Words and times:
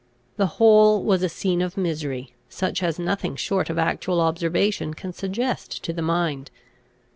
The 0.37 0.47
whole 0.57 1.03
was 1.03 1.21
a 1.21 1.29
scene 1.29 1.61
of 1.61 1.77
misery, 1.77 2.33
such 2.49 2.81
as 2.81 2.97
nothing 2.97 3.35
short 3.35 3.69
of 3.69 3.77
actual 3.77 4.19
observation 4.19 4.95
can 4.95 5.13
suggest 5.13 5.83
to 5.83 5.93
the 5.93 6.01
mind. 6.01 6.49